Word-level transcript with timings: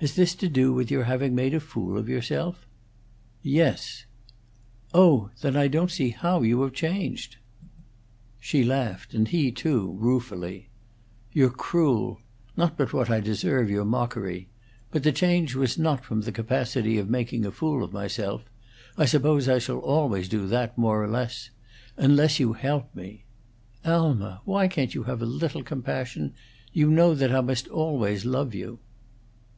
"Has 0.00 0.14
this 0.14 0.36
to 0.36 0.48
do 0.48 0.72
with 0.72 0.92
your 0.92 1.02
having 1.02 1.34
made 1.34 1.54
a 1.54 1.58
fool 1.58 1.98
of 1.98 2.08
yourself?" 2.08 2.68
"Yes." 3.42 4.06
"Oh! 4.94 5.30
Then 5.42 5.56
I 5.56 5.66
don't 5.66 5.90
see 5.90 6.10
how 6.10 6.42
you 6.42 6.62
have 6.62 6.72
changed." 6.72 7.38
She 8.38 8.62
laughed, 8.62 9.12
and 9.12 9.26
he 9.26 9.50
too, 9.50 9.96
ruefully. 9.98 10.68
"You're 11.32 11.50
cruel. 11.50 12.20
Not 12.56 12.78
but 12.78 12.92
what 12.92 13.10
I 13.10 13.18
deserve 13.18 13.68
your 13.68 13.84
mockery. 13.84 14.48
But 14.92 15.02
the 15.02 15.10
change 15.10 15.56
was 15.56 15.76
not 15.78 16.04
from 16.04 16.20
the 16.20 16.30
capacity 16.30 16.96
of 16.98 17.10
making 17.10 17.44
a 17.44 17.50
fool 17.50 17.82
of 17.82 17.92
myself. 17.92 18.44
I 18.96 19.04
suppose 19.04 19.48
I 19.48 19.58
shall 19.58 19.80
always 19.80 20.28
do 20.28 20.46
that 20.46 20.78
more 20.78 21.02
or 21.02 21.08
less 21.08 21.50
unless 21.96 22.38
you 22.38 22.52
help 22.52 22.94
me. 22.94 23.24
Alma! 23.84 24.42
Why 24.44 24.68
can't 24.68 24.94
you 24.94 25.02
have 25.10 25.22
a 25.22 25.26
little 25.26 25.64
compassion? 25.64 26.34
You 26.72 26.88
know 26.88 27.16
that 27.16 27.34
I 27.34 27.40
must 27.40 27.66
always 27.66 28.24
love 28.24 28.54
you." 28.54 28.78